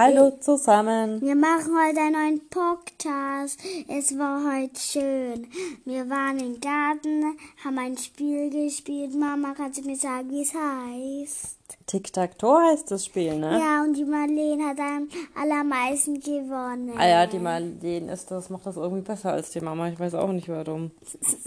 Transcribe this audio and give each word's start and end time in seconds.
Hallo 0.00 0.30
zusammen. 0.38 1.20
Wir 1.20 1.34
machen 1.34 1.72
heute 1.74 1.98
einen 1.98 2.12
neuen 2.12 2.48
Podcast. 2.50 3.58
Es 3.88 4.16
war 4.16 4.44
heute 4.44 4.78
schön. 4.78 5.48
Wir 5.84 6.08
waren 6.08 6.38
im 6.38 6.60
Garten, 6.60 7.36
haben 7.64 7.78
ein 7.80 7.98
Spiel 7.98 8.48
gespielt. 8.48 9.16
Mama, 9.16 9.54
kannst 9.56 9.80
du 9.80 9.84
mir 9.84 9.96
sagen, 9.96 10.30
wie 10.30 10.42
es 10.42 10.54
heißt? 10.54 11.56
Tic-Tac-Toe 11.88 12.70
heißt 12.70 12.92
das 12.92 13.06
Spiel, 13.06 13.40
ne? 13.40 13.58
Ja, 13.58 13.82
und 13.82 13.94
die 13.94 14.04
Marlene 14.04 14.68
hat 14.68 14.78
am 14.78 15.08
allermeisten 15.34 16.20
gewonnen. 16.20 16.92
Ah 16.96 17.08
ja, 17.08 17.26
die 17.26 17.40
Marlene 17.40 18.12
ist 18.12 18.30
das, 18.30 18.50
macht 18.50 18.66
das 18.66 18.76
irgendwie 18.76 19.02
besser 19.02 19.32
als 19.32 19.50
die 19.50 19.60
Mama. 19.60 19.88
Ich 19.88 19.98
weiß 19.98 20.14
auch 20.14 20.30
nicht 20.30 20.48
warum. 20.48 20.92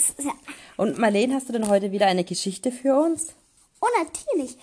Und 0.75 0.97
Marlene, 0.97 1.35
hast 1.35 1.47
du 1.47 1.53
denn 1.53 1.69
heute 1.69 1.93
wieder 1.93 2.07
eine 2.07 2.25
Geschichte 2.25 2.73
für 2.73 2.99
uns? 2.99 3.33
Oh, 3.79 3.87
natürlich. 4.03 4.57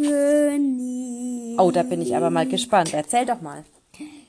Froschkönig. 0.00 1.58
Oh, 1.58 1.70
da 1.70 1.82
bin 1.82 2.00
ich 2.00 2.16
aber 2.16 2.30
mal 2.30 2.46
gespannt. 2.46 2.94
Erzähl 2.94 3.26
doch 3.26 3.40
mal. 3.40 3.64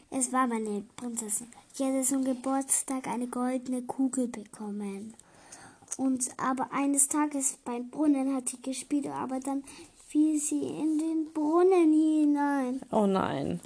Es 0.10 0.34
war 0.34 0.48
meine 0.48 0.84
Prinzessin. 0.98 1.48
Die 1.78 1.86
hatte 1.86 2.02
zum 2.02 2.26
Geburtstag 2.26 3.08
eine 3.08 3.28
goldene 3.28 3.82
Kugel 3.84 4.28
bekommen. 4.28 5.14
Und 5.98 6.28
aber 6.38 6.72
eines 6.72 7.08
Tages 7.08 7.58
beim 7.64 7.90
Brunnen 7.90 8.36
hat 8.36 8.50
sie 8.50 8.62
gespielt, 8.62 9.08
aber 9.08 9.40
dann 9.40 9.64
fiel 10.08 10.38
sie 10.40 10.62
in 10.62 10.98
den 10.98 11.32
Brunnen 11.34 11.94
hinein. 11.94 12.82
Oh 12.92 13.06
nein. 13.06 13.62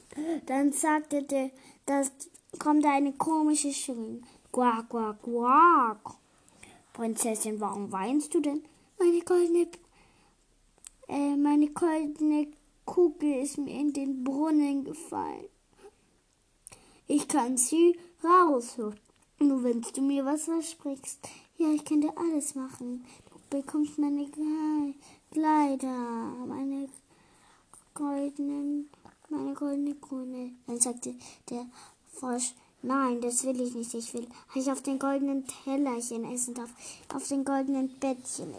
Dann 0.45 0.71
sagte 0.71 1.23
der, 1.23 1.49
das 1.85 2.11
kommt 2.59 2.85
eine 2.85 3.13
komische 3.13 3.73
Stimme. 3.73 4.19
Quack, 4.51 4.89
quack, 4.89 5.21
quack. 5.23 6.15
Prinzessin, 6.93 7.59
warum 7.59 7.91
weinst 7.91 8.33
du 8.33 8.39
denn? 8.39 8.63
Meine 8.99 9.21
goldene, 9.21 9.67
äh, 11.07 11.35
meine 11.35 11.69
goldene 11.69 12.47
Kugel 12.85 13.41
ist 13.41 13.57
mir 13.57 13.79
in 13.79 13.93
den 13.93 14.23
Brunnen 14.23 14.83
gefallen. 14.83 15.47
Ich 17.07 17.27
kann 17.27 17.57
sie 17.57 17.97
rausholen. 18.23 18.99
Nur 19.39 19.63
wenn 19.63 19.81
du 19.81 20.01
mir 20.01 20.25
was 20.25 20.45
versprichst. 20.45 21.19
Ja, 21.57 21.69
ich 21.71 21.83
kann 21.83 22.01
dir 22.01 22.13
alles 22.17 22.55
machen. 22.55 23.05
Du 23.29 23.57
bekommst 23.57 23.97
meine 23.99 24.27
Kleider, 25.31 26.33
meine 26.47 26.89
goldenen, 27.93 28.89
meine 29.29 29.53
goldene 29.53 29.95
Krone. 29.95 30.51
Dann 30.67 30.79
sagte 30.79 31.15
der 31.49 31.65
Frosch, 32.13 32.53
nein, 32.81 33.19
das 33.21 33.43
will 33.43 33.59
ich 33.59 33.75
nicht. 33.75 33.93
Ich 33.93 34.13
will, 34.13 34.27
ich 34.55 34.71
auf 34.71 34.81
den 34.81 34.99
goldenen 34.99 35.45
Tellerchen 35.63 36.23
essen 36.25 36.53
darf, 36.53 36.69
auf 37.13 37.27
den 37.27 37.43
goldenen 37.43 37.89
Bettchen 37.99 38.53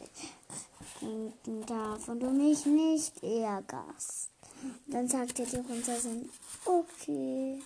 trinken 1.06 1.64
darf 1.66 2.08
und 2.08 2.20
du 2.20 2.30
mich 2.30 2.66
nicht 2.66 3.22
ärgerst. 3.22 4.30
Dann 4.86 5.08
sagte 5.08 5.44
die 5.44 5.58
Prinzessin, 5.58 6.28
okay. 6.64 7.62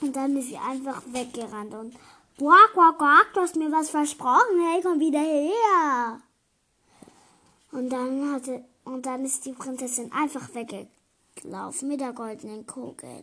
Und 0.00 0.14
dann 0.14 0.36
ist 0.36 0.48
sie 0.48 0.58
einfach 0.58 1.02
weggerannt 1.06 1.74
und 1.74 1.94
Quack, 2.36 2.72
quack, 2.72 2.98
quack, 2.98 3.32
du 3.32 3.40
hast 3.40 3.56
mir 3.56 3.70
was 3.70 3.90
versprochen. 3.90 4.60
Hey, 4.60 4.82
komm 4.82 4.98
wieder 4.98 5.20
her. 5.20 6.20
Und 7.70 7.90
dann 7.90 8.32
hatte, 8.32 8.64
und 8.84 9.06
dann 9.06 9.24
ist 9.24 9.46
die 9.46 9.52
Prinzessin 9.52 10.10
einfach 10.12 10.48
weggelaufen 10.52 11.88
mit 11.88 12.00
der 12.00 12.12
goldenen 12.12 12.66
Kugel. 12.66 13.20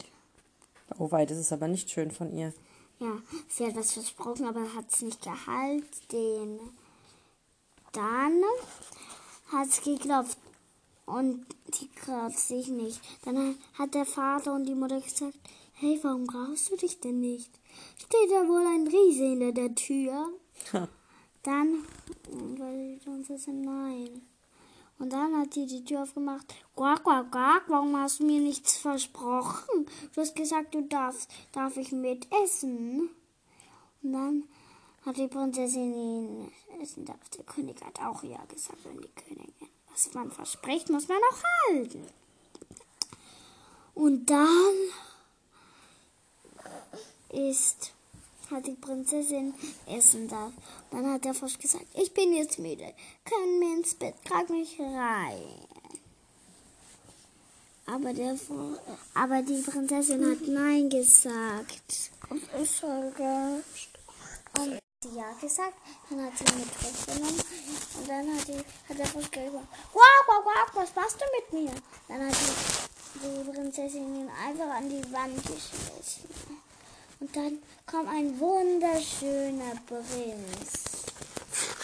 Oh 0.97 1.11
wei, 1.11 1.25
das 1.25 1.37
ist 1.37 1.51
aber 1.51 1.67
nicht 1.67 1.89
schön 1.89 2.11
von 2.11 2.31
ihr. 2.31 2.53
Ja, 2.99 3.17
sie 3.49 3.65
hat 3.65 3.75
was 3.75 3.91
versprochen, 3.91 4.45
aber 4.45 4.61
hat 4.75 4.91
es 4.91 5.01
nicht 5.01 5.21
gehalten. 5.21 6.59
Dann 7.91 8.41
hat 9.51 9.67
es 9.67 9.81
geklopft 9.81 10.37
und 11.05 11.45
die 11.73 11.89
traut 11.89 12.37
sich 12.37 12.67
nicht. 12.67 13.01
Dann 13.23 13.57
hat 13.73 13.93
der 13.93 14.05
Vater 14.05 14.53
und 14.53 14.65
die 14.65 14.75
Mutter 14.75 15.01
gesagt, 15.01 15.37
hey, 15.73 15.99
warum 16.03 16.25
brauchst 16.25 16.71
du 16.71 16.77
dich 16.77 16.99
denn 16.99 17.19
nicht? 17.19 17.51
Steht 17.97 18.31
da 18.31 18.47
wohl 18.47 18.65
ein 18.65 18.87
Riese 18.87 19.25
hinter 19.25 19.51
der 19.51 19.75
Tür? 19.75 20.29
Ha. 20.73 20.87
Dann, 21.43 21.83
weil 22.57 22.93
die 22.93 23.03
Prinzessin 23.03 23.61
nein. 23.61 24.21
Und 24.99 25.11
dann 25.11 25.35
hat 25.35 25.55
sie 25.55 25.65
die 25.65 25.83
Tür 25.83 26.03
aufgemacht. 26.03 26.53
Quack, 26.75 27.03
quack, 27.03 27.31
quack, 27.31 27.63
warum 27.67 27.97
hast 27.97 28.19
du 28.19 28.25
mir 28.25 28.39
nichts 28.39 28.77
versprochen? 28.77 29.87
Du 30.13 30.21
hast 30.21 30.35
gesagt, 30.35 30.75
du 30.75 30.83
darfst, 30.83 31.31
darf 31.51 31.75
ich 31.77 31.91
mit 31.91 32.27
essen? 32.43 33.09
Und 34.03 34.13
dann 34.13 34.43
hat 35.05 35.17
die 35.17 35.27
Prinzessin 35.27 35.93
ihn 35.93 36.51
essen 36.81 37.05
darf. 37.05 37.29
Der 37.35 37.43
König 37.43 37.81
hat 37.83 37.99
auch 37.99 38.23
ja 38.23 38.43
gesagt 38.45 38.85
und 38.85 39.03
die 39.03 39.09
Königin. 39.09 39.69
Was 39.89 40.13
man 40.13 40.31
verspricht, 40.31 40.89
muss 40.89 41.07
man 41.07 41.17
auch 41.17 41.43
halten. 41.69 42.07
Und 43.93 44.29
dann 44.29 44.75
ist, 47.29 47.93
hat 48.49 48.67
die 48.67 48.73
Prinzessin 48.73 49.53
essen 49.85 50.27
darf. 50.27 50.53
Dann 50.91 51.11
hat 51.11 51.25
der 51.25 51.33
Frosch 51.33 51.59
gesagt, 51.59 51.87
ich 51.93 52.13
bin 52.13 52.33
jetzt 52.33 52.59
müde, 52.59 52.93
können 53.25 53.59
wir 53.59 53.77
ins 53.77 53.95
Bett, 53.95 54.15
trag 54.23 54.49
mich 54.49 54.79
rein. 54.79 55.67
Aber, 57.85 58.13
der, 58.13 58.37
aber 59.15 59.41
die 59.41 59.61
Prinzessin 59.61 60.25
hat 60.25 60.47
Nein 60.47 60.89
gesagt. 60.89 62.11
Und 62.29 62.41
habe 62.53 63.63
und 64.59 64.81
sie 65.03 65.17
ja 65.17 65.31
gesagt, 65.41 65.73
dann 66.09 66.23
hat 66.23 66.37
sie 66.37 66.43
ihn 66.43 66.59
mit 66.59 66.69
hochgenommen 66.83 67.39
und 67.97 68.07
dann 68.07 68.37
hat, 68.37 68.47
die, 68.47 68.57
hat 68.57 68.99
der 68.99 69.05
Frosch 69.07 69.31
gesagt, 69.31 69.67
wow, 69.93 70.03
wow, 70.27 70.43
wow, 70.45 70.69
was 70.75 70.95
machst 70.95 71.17
du 71.19 71.25
mit 71.35 71.63
mir? 71.63 71.71
Dann 72.07 72.27
hat 72.27 72.35
die, 72.35 73.43
die 73.43 73.51
Prinzessin 73.51 74.15
ihn 74.15 74.29
einfach 74.29 74.75
an 74.75 74.89
die 74.89 75.03
Wand 75.11 75.37
geschmissen. 75.37 76.29
Und 77.19 77.35
dann 77.35 77.59
kam 77.87 78.07
ein 78.09 78.39
wunderschöner 78.39 79.73
Prinz. 79.87 80.71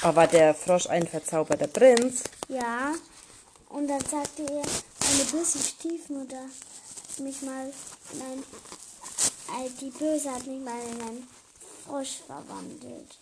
Aber 0.04 0.28
der 0.28 0.54
Frosch 0.54 0.88
ein 0.88 1.08
verzauberter 1.08 1.68
Prinz. 1.68 2.24
Ja, 2.50 2.94
und 3.70 3.88
dann 3.88 4.02
sagte 4.02 4.44
er, 4.44 4.62
meine 4.62 5.26
böse 5.32 5.58
Stiefmutter 5.58 6.44
hat 6.44 7.20
mich 7.20 7.42
mal 7.42 7.74
in 8.14 8.22
ein, 8.22 8.44
äh, 9.66 9.70
die 9.82 9.90
Böse 9.90 10.32
hat 10.32 10.46
mich 10.46 10.62
mal 10.62 10.80
in 10.82 11.02
einen 11.02 11.37
Frosch 11.88 12.18
verwandelt. 12.26 13.18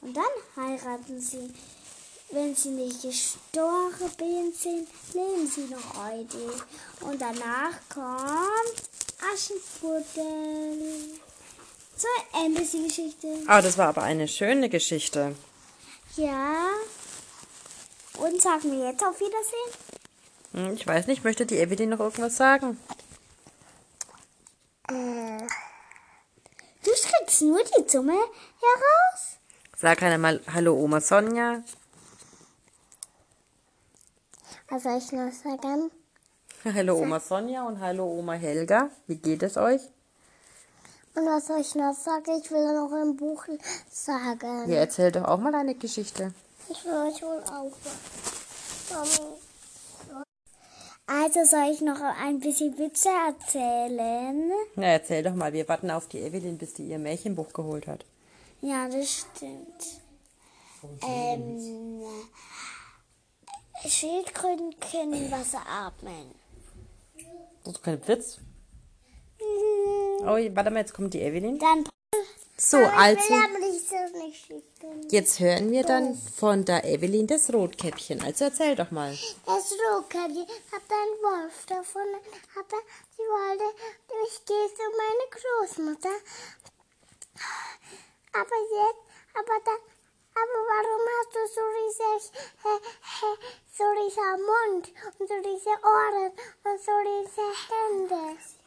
Und 0.00 0.16
dann 0.16 0.24
heiraten 0.56 1.20
sie. 1.20 1.50
Wenn 2.30 2.54
sie 2.54 2.70
nicht 2.70 3.02
gestorben 3.02 4.52
sind, 4.54 4.88
leben 5.12 5.46
sie 5.46 5.66
noch 5.66 6.02
heute. 6.02 6.38
Und 7.02 7.20
danach 7.20 7.72
kommt 7.92 8.82
Aschenputtel. 9.32 10.78
So 11.96 12.08
endet 12.42 12.72
die 12.72 12.84
Geschichte. 12.84 13.28
Ah, 13.46 13.60
das 13.60 13.76
war 13.76 13.88
aber 13.88 14.02
eine 14.02 14.26
schöne 14.28 14.68
Geschichte. 14.70 15.36
Ja. 16.16 16.68
Und 18.18 18.40
sagen 18.40 18.72
wir 18.72 18.90
jetzt 18.90 19.04
auf 19.04 19.20
Wiedersehen. 19.20 19.72
Hm, 20.52 20.74
Ich 20.74 20.86
weiß 20.86 21.06
nicht, 21.06 21.24
möchte 21.24 21.44
die 21.46 21.58
Evelyn 21.58 21.90
noch 21.90 22.00
irgendwas 22.00 22.36
sagen? 22.36 22.78
Nur 27.42 27.58
die 27.76 27.86
Zunge 27.86 28.12
heraus? 28.12 29.38
Sag 29.76 30.00
einmal 30.02 30.40
Hallo 30.54 30.74
Oma 30.74 31.00
Sonja. 31.00 31.64
Was 34.68 34.84
soll 34.84 34.98
ich 34.98 35.10
noch 35.10 35.32
sagen? 35.32 35.90
Hallo 36.64 36.96
Oma 36.98 37.18
Sonja 37.18 37.66
und 37.66 37.80
hallo 37.80 38.06
Oma 38.06 38.34
Helga. 38.34 38.90
Wie 39.08 39.16
geht 39.16 39.42
es 39.42 39.56
euch? 39.56 39.82
Und 41.16 41.26
was 41.26 41.48
soll 41.48 41.60
ich 41.60 41.74
noch 41.74 41.94
sagen? 41.94 42.40
Ich 42.40 42.50
will 42.52 42.74
noch 42.74 42.92
ein 42.92 43.16
Buch 43.16 43.44
sagen. 43.90 44.70
Ihr 44.70 44.78
erzählt 44.78 45.16
doch 45.16 45.24
auch 45.24 45.38
mal 45.38 45.54
eine 45.54 45.74
Geschichte. 45.74 46.32
Ich 46.68 46.84
will 46.84 46.92
euch 46.92 47.20
wohl 47.22 47.42
auch 47.50 47.72
was. 48.90 49.20
Also 51.14 51.44
soll 51.44 51.70
ich 51.70 51.82
noch 51.82 52.00
ein 52.00 52.40
bisschen 52.40 52.78
Witze 52.78 53.10
erzählen? 53.10 54.50
Na, 54.76 54.86
erzähl 54.86 55.22
doch 55.22 55.34
mal. 55.34 55.52
Wir 55.52 55.68
warten 55.68 55.90
auf 55.90 56.08
die 56.08 56.20
Evelyn, 56.20 56.56
bis 56.56 56.72
die 56.72 56.84
ihr 56.84 56.98
Märchenbuch 56.98 57.52
geholt 57.52 57.86
hat. 57.86 58.06
Ja, 58.62 58.88
das 58.88 59.26
stimmt. 59.36 60.00
Ähm, 61.06 62.02
Schildkröten 63.86 64.74
können 64.80 65.30
Wasser 65.30 65.60
atmen. 65.68 66.34
Das 67.64 67.74
ist 67.74 67.82
kein 67.82 68.08
Witz. 68.08 68.38
Oh, 70.20 70.38
warte 70.54 70.70
mal, 70.70 70.80
jetzt 70.80 70.94
kommt 70.94 71.12
die 71.12 71.20
Evelyn. 71.20 71.58
Dann 71.58 71.84
So, 72.64 72.76
also, 72.78 73.34
jetzt 75.10 75.40
hören 75.40 75.72
wir 75.72 75.82
dann 75.82 76.14
von 76.14 76.64
der 76.64 76.84
Evelyn 76.84 77.26
das 77.26 77.52
Rotkäppchen. 77.52 78.22
Also 78.22 78.44
erzähl 78.44 78.76
doch 78.76 78.92
mal. 78.92 79.10
Das 79.46 79.72
Rotkäppchen 79.72 80.46
hat 80.70 80.82
einen 80.88 81.18
Wolf 81.26 81.66
davon, 81.66 82.06
hat 82.54 82.72
er, 82.72 82.82
sie 83.16 83.22
wollte, 83.22 83.64
ich 84.28 84.44
gehe 84.44 84.68
zu 84.76 84.82
meiner 84.96 85.28
Großmutter. 85.34 86.16
Aber 88.32 88.58
jetzt, 88.78 89.02
aber 89.34 89.58
dann 89.64 89.82
Aber 90.34 90.60
warum 90.72 91.02
hast 91.18 91.34
du 91.34 91.42
so 91.54 91.62
riesig, 91.78 92.22
so 93.76 93.84
Mund 94.46 94.84
und 95.18 95.28
so 95.28 95.34
diese 95.42 95.74
Ohren 95.82 96.32
und 96.64 96.78
so 96.80 96.92
diese 97.04 97.46
Hände? 97.68 98.61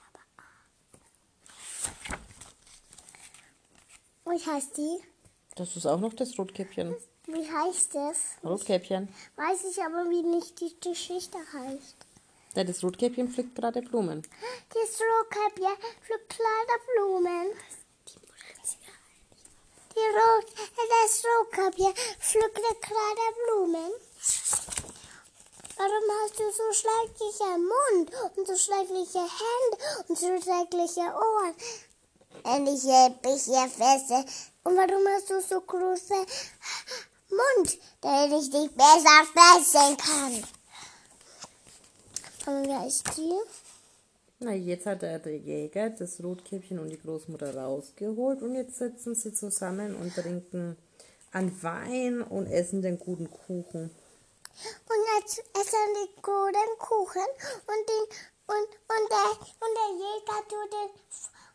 Wie 4.25 4.43
heißt 4.43 4.77
die? 4.77 5.03
Das 5.55 5.75
ist 5.75 5.85
auch 5.85 5.99
noch 5.99 6.13
das 6.13 6.37
Rotkäppchen. 6.37 6.95
Wie 7.27 7.51
heißt 7.51 7.95
es? 7.95 8.43
Rotkäppchen. 8.43 9.07
Weiß 9.35 9.63
ich 9.69 9.81
aber, 9.81 10.09
wie 10.09 10.23
nicht 10.23 10.59
die 10.59 10.75
Geschichte 10.79 11.37
heißt. 11.37 11.95
Ja, 12.55 12.63
das 12.63 12.83
Rotkäppchen 12.83 13.29
pflückt 13.29 13.55
gerade 13.55 13.81
Blumen. 13.81 14.23
Das 14.73 14.99
Rotkäppchen 14.99 15.75
pflückt 16.03 16.29
kleine 16.29 16.75
Blumen. 16.93 17.51
Die 19.95 19.99
Rot, 19.99 20.45
das 20.89 21.23
Rotkäppchen 21.23 21.93
pflückt 22.19 22.81
kleine 22.81 23.35
Blumen. 23.45 23.91
Warum 25.77 26.03
hast 26.21 26.39
du 26.39 26.51
so 26.51 26.71
schrecklichen 26.71 27.67
Mund 27.67 28.11
und 28.37 28.47
so 28.47 28.55
schreckliche 28.55 29.19
Hände 29.19 30.05
und 30.07 30.17
so 30.17 30.27
schreckliche 30.41 31.01
Ohren? 31.01 31.53
Und 32.45 32.67
ich 32.67 32.83
heb 32.83 33.25
ich 33.25 33.43
hier 33.43 33.67
feste. 33.67 34.23
Und 34.63 34.77
warum 34.77 35.07
hast 35.07 35.29
du 35.31 35.41
so 35.41 35.61
große 35.61 36.13
Mund, 37.29 37.77
damit 38.01 38.39
ich 38.39 38.49
dich 38.51 38.71
besser 38.71 39.25
fressen 39.33 39.97
kann? 39.97 40.43
Und 42.45 42.67
wie 42.67 42.75
heißt 42.75 43.17
die? 43.17 43.33
Na, 44.39 44.53
jetzt 44.53 44.85
hat 44.85 45.01
der, 45.01 45.17
Jäger 45.25 45.89
das 45.89 46.21
Rotkäppchen 46.21 46.77
und 46.77 46.89
die 46.89 47.01
Großmutter 47.01 47.55
rausgeholt 47.55 48.43
und 48.43 48.53
jetzt 48.53 48.77
sitzen 48.77 49.15
sie 49.15 49.33
zusammen 49.33 49.95
und 49.95 50.13
trinken 50.13 50.77
an 51.31 51.63
Wein 51.63 52.21
und 52.21 52.45
essen 52.45 52.83
den 52.83 52.99
guten 52.99 53.31
Kuchen. 53.31 53.89
Und 53.89 55.01
jetzt 55.17 55.39
essen 55.39 55.93
die 55.95 56.21
guten 56.21 56.77
Kuchen 56.77 57.25
und, 57.65 57.89
den, 57.89 58.05
und, 58.47 58.69
und, 58.87 59.09
der, 59.09 59.31
und 59.31 59.73
der 59.75 59.91
Jäger 59.95 60.47
tut 60.47 60.73
den 60.73 60.89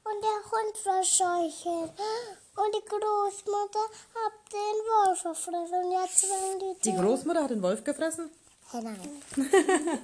und 0.04 0.22
der 0.22 0.40
Hund 0.50 0.76
verscheuchen. 0.78 1.90
Und 2.56 2.74
die 2.74 2.84
Großmutter 2.88 3.84
hat 4.14 4.32
den 4.52 4.78
Wolf 4.90 5.22
gefressen. 5.22 5.84
Und 5.84 5.92
jetzt 5.92 6.22
werden 6.24 6.58
die 6.60 6.90
Die 6.90 6.96
Großmutter 6.96 7.42
hat 7.44 7.50
den 7.50 7.62
Wolf 7.62 7.84
gefressen? 7.84 8.30
Nein. 8.72 9.22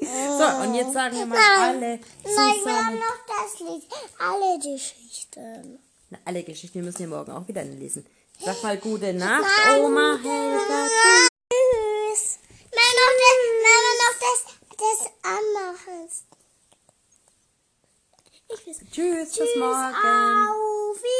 So, 0.00 0.44
und 0.62 0.74
jetzt 0.76 0.92
sagen 0.92 1.16
wir 1.16 1.26
mal 1.26 1.34
Nein. 1.36 1.60
alle 1.60 1.80
Nein, 1.80 2.00
wir 2.22 2.36
haben 2.38 2.58
zusammen. 2.62 2.98
noch 3.00 3.18
das 3.26 3.58
Lied. 3.58 3.82
Alle 4.20 4.58
Geschichten. 4.60 5.78
Na, 6.10 6.18
alle 6.24 6.42
Geschichten, 6.44 6.74
wir 6.76 6.82
müssen 6.84 7.02
ja 7.02 7.08
morgen 7.08 7.32
auch 7.32 7.48
wieder 7.48 7.64
lesen. 7.64 8.06
Sag 8.38 8.62
mal 8.62 8.78
gute 8.78 9.12
Nacht, 9.12 9.42
Nein, 9.66 9.82
Oma 9.84 10.16
Helga. 10.22 10.86
Tschüss. 11.52 12.38
Nein, 12.70 12.94
noch 12.94 13.14
das, 13.18 13.38
nein, 13.64 13.96
noch 14.04 14.16
das, 14.20 14.38
das 14.78 14.98
weiß 18.88 18.92
Tschüss, 18.92 19.36
bis 19.36 19.54
Tschüss 19.54 19.56
morgen. 19.56 19.94
auch. 19.94 20.67